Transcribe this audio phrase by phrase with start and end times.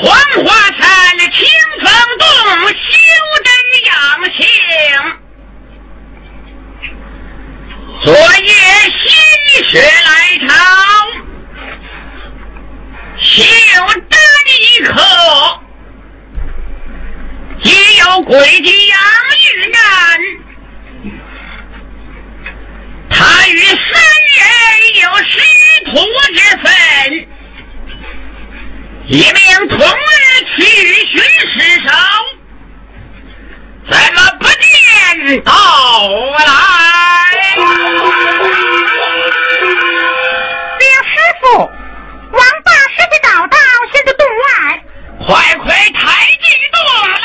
[0.00, 0.08] 黄
[0.44, 0.84] 花菜
[1.32, 1.44] 清
[1.82, 1.86] 风
[2.18, 2.26] 洞
[2.68, 2.76] 修
[3.44, 3.48] 真
[3.84, 3.92] 养
[4.32, 4.38] 性。
[8.04, 8.52] 昨夜
[8.92, 9.02] 心
[9.68, 10.08] 血来
[10.46, 10.48] 潮
[13.18, 13.26] 修
[14.08, 14.94] 得一刻
[17.64, 18.96] 也有鬼迹杨
[19.34, 19.78] 玉难。
[23.10, 23.76] 他与三
[24.36, 24.40] 人
[25.02, 25.32] 有师
[25.86, 25.90] 徒
[26.34, 27.37] 之分。
[29.10, 29.32] 一命
[29.70, 29.82] 同日
[30.54, 30.62] 去
[31.06, 31.88] 寻师首，
[33.88, 35.50] 怎么不见到
[36.44, 36.46] 来？
[40.78, 41.08] 禀师
[41.40, 43.56] 傅，王大师的道道
[43.94, 44.46] 现在洞外，
[45.26, 45.98] 快快抬
[46.42, 46.76] 进洞
[47.10, 47.18] 来。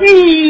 [0.00, 0.47] 你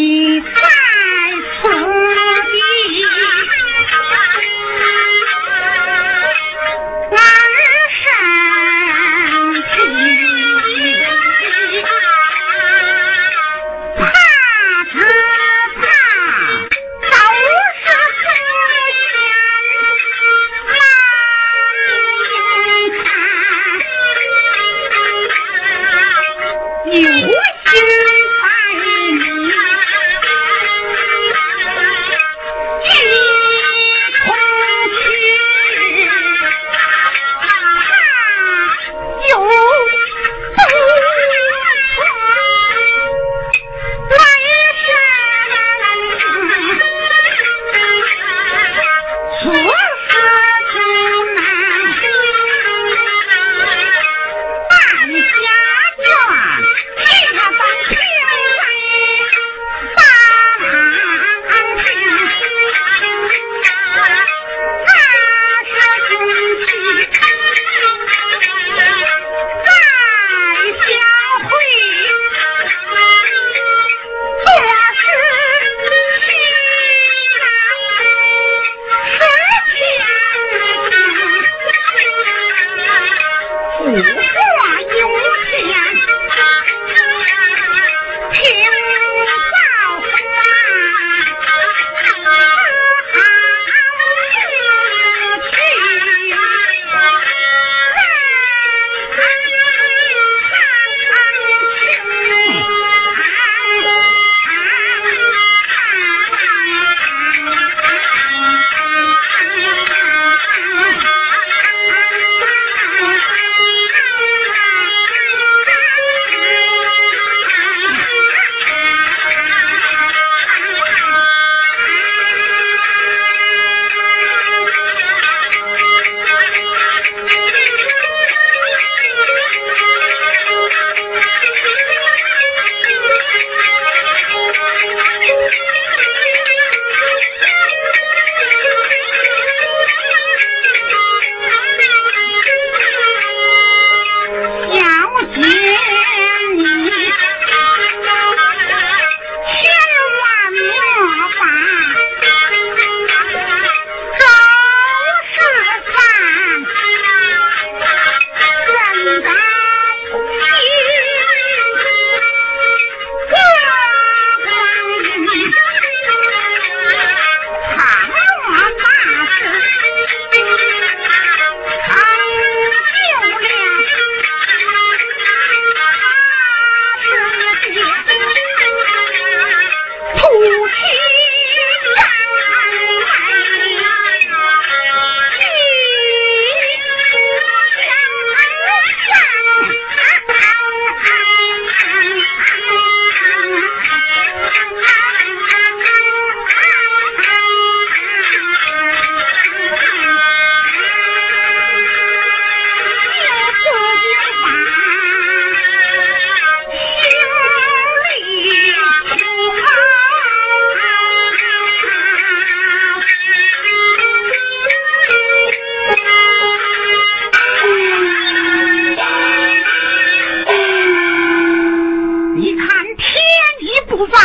[223.99, 224.17] 不妨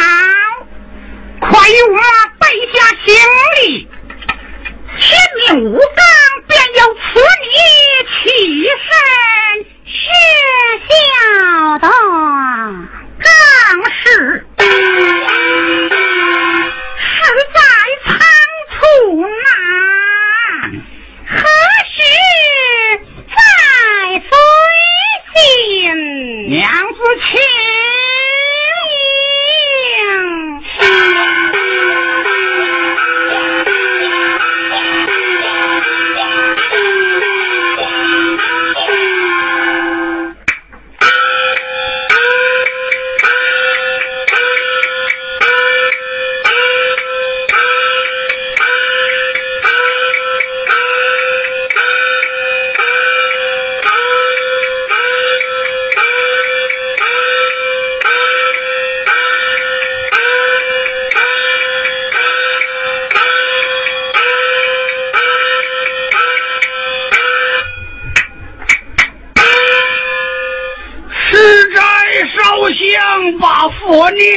[1.39, 1.97] 快我
[2.37, 3.07] 背下行
[3.55, 3.89] 李
[4.99, 6.05] 天命无刚
[6.47, 7.01] 便有此
[7.41, 7.57] 女
[8.13, 8.21] 起
[8.69, 8.85] 身
[9.83, 9.97] 是
[10.87, 10.93] 小
[11.79, 11.87] 的
[13.17, 13.25] 更
[13.89, 14.45] 是
[16.99, 17.17] 实
[17.51, 17.57] 在
[18.05, 18.11] 仓
[18.69, 18.77] 促
[19.25, 19.47] 那
[21.25, 21.33] 何
[21.89, 21.97] 时
[23.27, 23.35] 再
[24.19, 24.31] 飞
[25.33, 25.35] 进
[26.51, 26.61] 娘
[26.93, 27.82] 子去
[74.03, 74.35] 我念，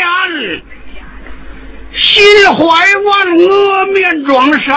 [1.93, 2.23] 心
[2.55, 2.63] 怀
[3.03, 4.77] 万恶面装善，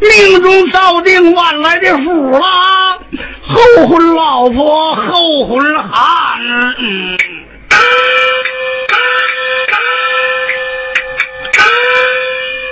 [0.00, 2.40] 命中早定晚来的福了，
[3.46, 6.40] 后婚老婆后婚汉，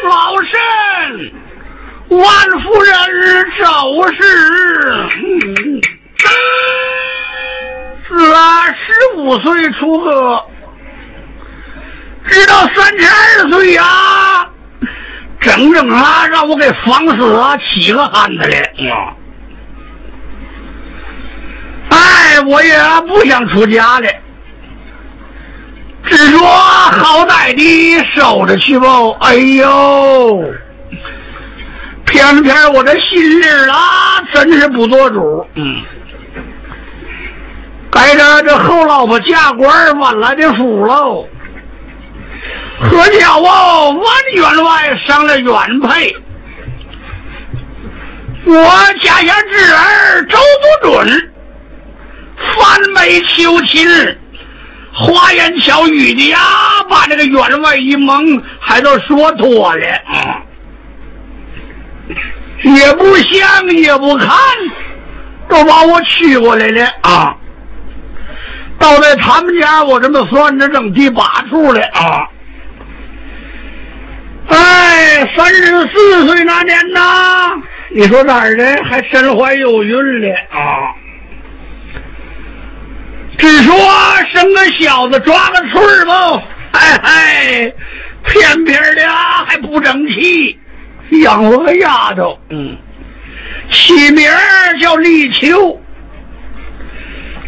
[0.02, 0.58] 老身
[2.08, 2.26] 万
[2.60, 2.92] 夫人
[3.56, 3.64] 周
[4.14, 4.18] 氏。
[8.08, 8.14] 自
[8.74, 10.42] 十五岁出阁，
[12.28, 14.46] 直到三十二岁呀，
[15.40, 18.72] 整整啊让我给防死了七个汉子嘞！
[21.88, 24.08] 哎，我也不想出家了，
[26.04, 28.88] 只说好歹的守着去吧。
[29.20, 30.44] 哎呦，
[32.04, 35.46] 偏偏我这心里啊，真是不做主。
[35.54, 35.80] 嗯。
[37.90, 41.26] 该着这后老婆嫁官晚来的福喽，
[42.82, 46.14] 可巧哦，万员外上了原配，
[48.44, 48.54] 我
[49.00, 50.36] 家下侄儿周
[50.82, 51.32] 不准，
[52.54, 53.88] 翻眉求亲，
[54.92, 56.38] 花言巧语的呀，
[56.88, 59.86] 把这个员外一蒙，还都说妥了，
[62.62, 64.36] 也不想也不看，
[65.48, 67.34] 都把我娶过来了啊。
[68.78, 72.28] 到了他们家，我这么算着整第八处了啊！
[74.48, 77.00] 哎，三十四岁那年呐，
[77.90, 80.94] 你说哪儿的还身怀有孕了啊？
[83.38, 83.74] 只说
[84.32, 87.72] 生个小子抓个寸儿吧，哎哎，
[88.24, 89.08] 偏偏的
[89.46, 90.58] 还不争气，
[91.22, 92.76] 养了个丫头，嗯，
[93.70, 94.24] 起名
[94.80, 95.80] 叫立秋。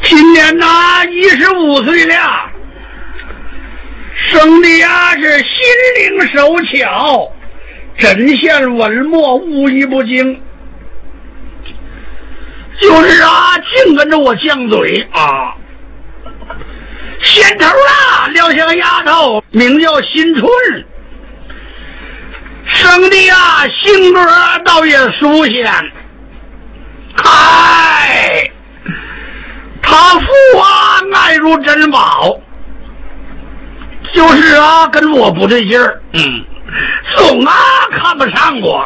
[0.03, 2.15] 今年呐，一十五岁了，
[4.27, 5.49] 生的呀是心
[5.97, 7.33] 灵手巧，
[7.97, 10.43] 针线文墨无一不精。
[12.81, 15.55] 就是啊，净跟着我犟嘴啊。
[17.21, 20.49] 先头啊，撂下个丫头，名叫新春，
[22.67, 24.21] 生的呀性格
[24.65, 25.73] 倒也淑贤，
[27.17, 28.51] 嗨。
[29.83, 32.39] 他父啊，爱如珍宝，
[34.19, 36.45] 就是啊，跟我不对劲儿，嗯，
[37.17, 37.53] 总啊
[37.93, 38.85] 看不上我。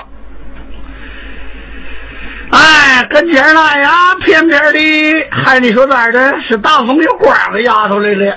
[2.51, 6.35] 哎，跟前来呀，偏偏的，还你说咋的？
[6.47, 8.37] 是大风又刮了丫头来了，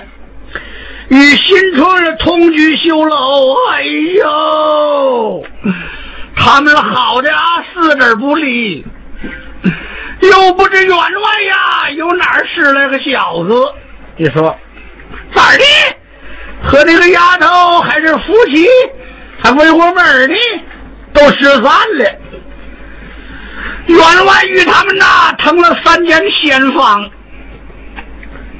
[1.08, 3.82] 与新村的同居修楼，哎
[4.16, 5.44] 呦，
[6.34, 8.82] 他们好的啊，四指不离。
[10.22, 13.54] 又不知员外呀，有哪儿失来个小子？
[14.16, 14.56] 你说
[15.34, 15.62] 咋的？
[16.68, 18.68] 和那个丫头还是夫妻，
[19.42, 20.36] 还未过门呢，
[21.12, 22.20] 都失散了。
[23.86, 27.08] 员外与他们呐，腾了三间仙房，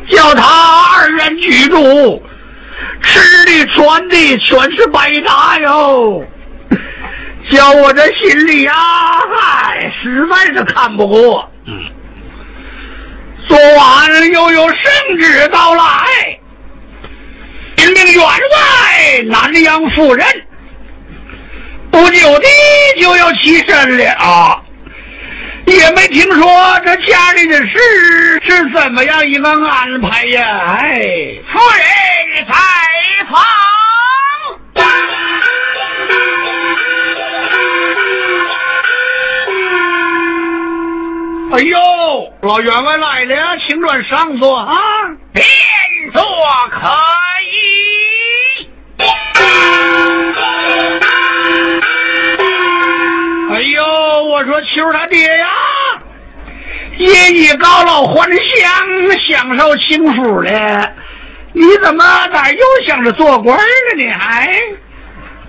[0.08, 2.22] 叫他二人居住，
[3.02, 6.24] 吃的穿的全是白搭哟。
[7.50, 11.48] 叫我这心里呀，嗨，实在是看不过。
[11.64, 11.84] 嗯，
[13.48, 15.84] 昨晚又有圣旨到来，
[18.12, 20.26] 员外南阳夫人，
[21.90, 22.46] 不久的
[23.00, 24.62] 就要起身了啊！
[25.66, 30.78] 也没听说这家里的事是怎么样一个安排呀？
[30.78, 32.54] 哎，夫人在
[33.28, 33.42] 旁。
[41.52, 41.78] 哎呦，
[42.42, 44.74] 老员外来了，请转上座啊！
[45.32, 45.46] 便
[46.12, 46.22] 座
[46.70, 46.88] 可
[47.42, 48.68] 以。
[53.52, 55.48] 哎呦，我说秋他爹呀，
[56.98, 60.92] 夜已高老还乡，享受清福了，
[61.52, 62.04] 你怎么
[62.34, 63.64] 咋又想着做官了
[63.96, 64.12] 呢？
[64.18, 64.52] 还、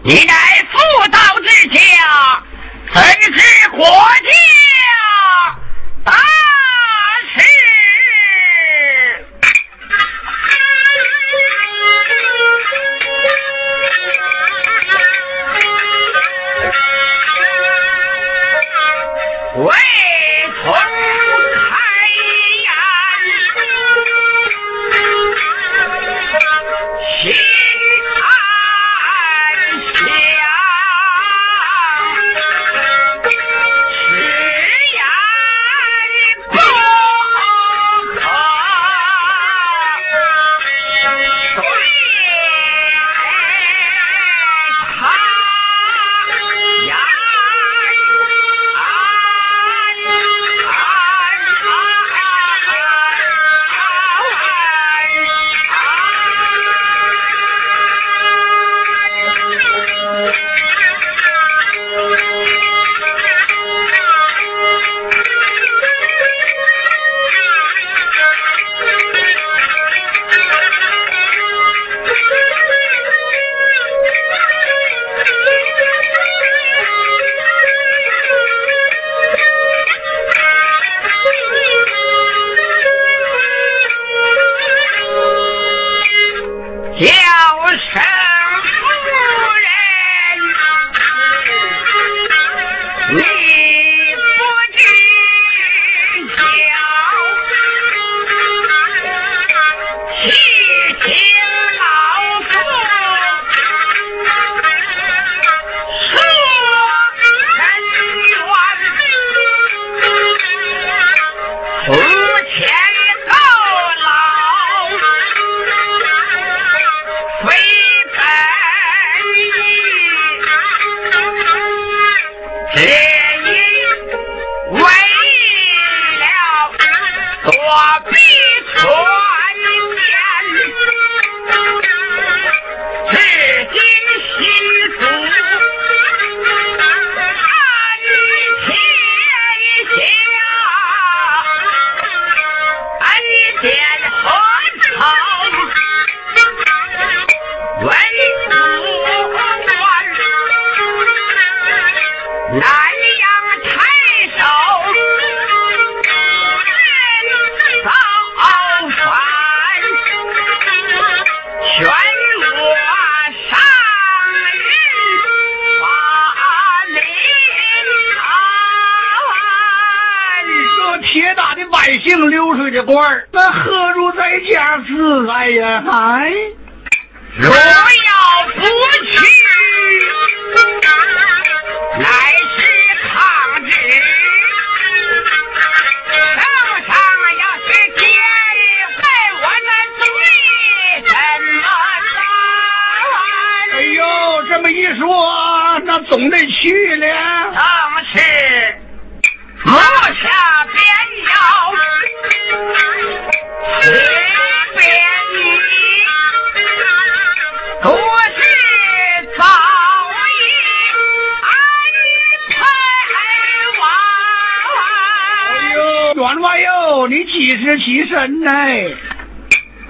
[0.04, 0.34] 你乃
[0.72, 0.78] 妇
[1.12, 1.80] 道之家，
[2.94, 3.02] 怎
[3.34, 3.90] 知国家？
[6.08, 6.14] 打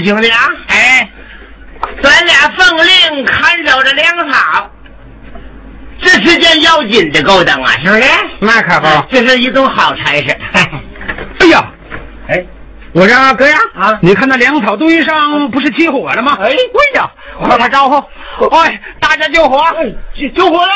[0.00, 0.38] 万兄弟啊，
[0.68, 1.10] 哎，
[2.02, 4.70] 咱俩奉令看守着粮草，
[6.00, 8.02] 这是件要紧的勾当啊，是不是？
[8.40, 8.86] 那可不。
[9.10, 10.34] 这是一种好差事。
[10.52, 11.70] 哎呀，
[12.28, 12.44] 哎，
[12.92, 13.98] 我说哥呀，啊。
[14.00, 16.38] 你看那粮草堆上不是起火了吗？
[16.40, 16.48] 哎。
[16.48, 16.54] 哎
[16.94, 19.62] 呀，我打招呼，哎，大家救火，
[20.14, 20.64] 救救火。
[20.64, 20.72] 了！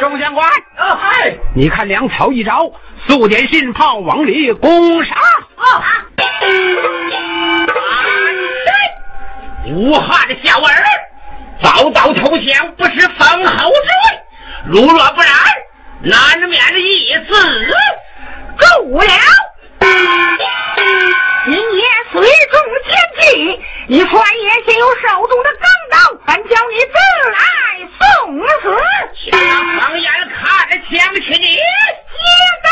[0.00, 2.50] 众将官，哎，你看粮草一着，
[3.06, 5.14] 速点信炮往里攻杀。
[5.56, 5.82] 啊
[9.66, 10.72] 武汉的小儿
[11.62, 14.18] 早早投降，不是封侯之位。
[14.66, 15.32] 如若不然，
[16.02, 17.30] 难免一死。
[18.58, 18.66] 够
[18.98, 19.12] 了！
[21.46, 22.26] 今夜随众
[22.84, 22.90] 前
[23.20, 23.26] 进，
[23.86, 25.96] 你传也先有手中的钢刀，
[26.26, 26.94] 俺叫你自
[27.30, 27.38] 来
[27.98, 28.00] 送
[28.60, 28.64] 死。
[29.30, 29.34] 那
[29.80, 32.20] 旁眼看着枪起你，接
[32.64, 32.70] 刀！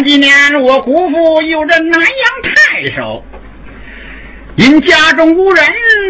[0.00, 3.22] 前几年我姑父有着南阳太守，
[4.56, 5.62] 因家中无人，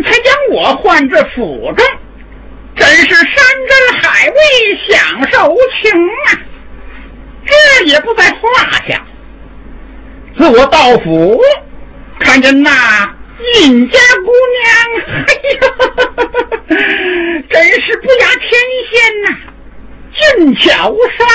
[0.04, 1.84] 才将我唤至府中，
[2.76, 4.36] 真是山珍海味
[4.86, 6.38] 享受无情啊，
[7.44, 8.38] 这也不在话
[8.86, 9.04] 下。
[10.38, 11.42] 自我到府，
[12.20, 13.12] 看见那。
[13.64, 14.30] 尹家姑
[14.60, 15.60] 娘，哎呀，
[17.50, 18.50] 真是不亚天
[18.92, 19.26] 仙呐，
[20.12, 21.26] 俊俏无双。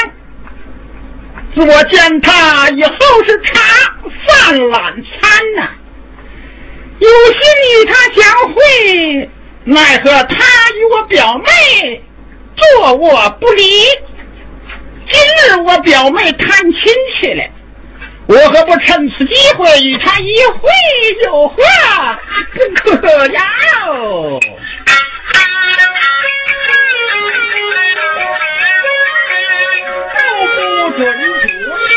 [1.57, 3.61] 我见他以后是茶
[4.27, 5.69] 饭晚餐呐，
[6.99, 7.39] 有心
[7.71, 9.29] 与他相会，
[9.63, 10.35] 奈何他
[10.71, 12.03] 与我表妹
[12.55, 13.63] 坐卧不离。
[15.07, 17.43] 今日我表妹探亲去了。
[18.27, 20.69] 我何不趁此机会与他一会
[21.25, 21.55] 有话
[22.53, 22.59] 不
[22.97, 23.41] 可呀？
[30.91, 31.05] 准
[31.47, 31.94] 主。